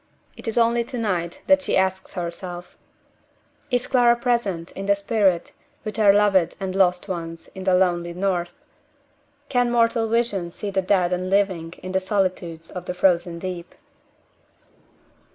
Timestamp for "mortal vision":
9.69-10.49